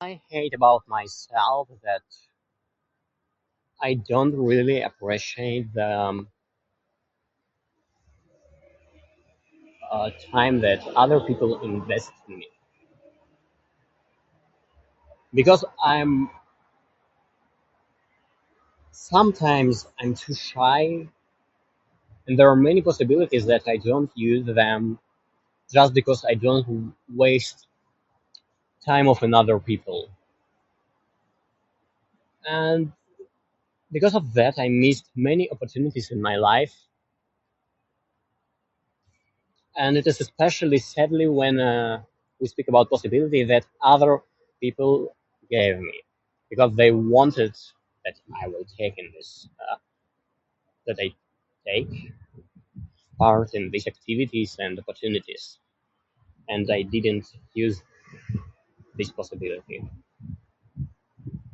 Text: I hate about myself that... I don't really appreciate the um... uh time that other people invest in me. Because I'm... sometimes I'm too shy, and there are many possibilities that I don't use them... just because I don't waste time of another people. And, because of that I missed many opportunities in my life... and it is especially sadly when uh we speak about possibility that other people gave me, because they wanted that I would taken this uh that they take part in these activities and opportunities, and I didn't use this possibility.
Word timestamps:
I 0.00 0.20
hate 0.28 0.52
about 0.54 0.82
myself 0.88 1.68
that... 1.84 2.02
I 3.82 3.92
don't 4.08 4.34
really 4.34 4.80
appreciate 4.82 5.72
the 5.74 5.86
um... 5.98 6.28
uh 9.90 10.10
time 10.32 10.60
that 10.60 10.80
other 10.96 11.20
people 11.20 11.60
invest 11.62 12.10
in 12.28 12.38
me. 12.38 12.48
Because 15.34 15.64
I'm... 15.82 16.28
sometimes 18.90 19.86
I'm 19.98 20.14
too 20.14 20.34
shy, 20.34 21.08
and 22.26 22.38
there 22.38 22.50
are 22.50 22.56
many 22.56 22.82
possibilities 22.82 23.46
that 23.46 23.62
I 23.66 23.78
don't 23.78 24.10
use 24.14 24.44
them... 24.44 24.98
just 25.72 25.94
because 25.94 26.24
I 26.26 26.34
don't 26.34 26.94
waste 27.14 27.66
time 28.86 29.08
of 29.08 29.20
another 29.24 29.58
people. 29.58 30.08
And, 32.48 32.92
because 33.90 34.14
of 34.14 34.32
that 34.34 34.54
I 34.60 34.68
missed 34.68 35.06
many 35.16 35.50
opportunities 35.50 36.10
in 36.12 36.22
my 36.22 36.36
life... 36.36 36.72
and 39.76 39.96
it 39.98 40.06
is 40.06 40.18
especially 40.22 40.78
sadly 40.78 41.26
when 41.28 41.58
uh 41.60 42.00
we 42.40 42.46
speak 42.52 42.68
about 42.68 42.88
possibility 42.88 43.42
that 43.44 43.66
other 43.82 44.20
people 44.60 45.14
gave 45.50 45.76
me, 45.88 45.96
because 46.50 46.72
they 46.76 46.92
wanted 46.92 47.54
that 48.04 48.14
I 48.42 48.46
would 48.48 48.68
taken 48.78 49.10
this 49.16 49.48
uh 49.64 49.76
that 50.86 50.96
they 50.96 51.10
take 51.70 51.90
part 53.18 53.50
in 53.54 53.68
these 53.72 53.86
activities 53.94 54.56
and 54.60 54.78
opportunities, 54.78 55.58
and 56.48 56.64
I 56.78 56.80
didn't 56.82 57.26
use 57.64 57.82
this 58.98 59.10
possibility. 59.20 59.82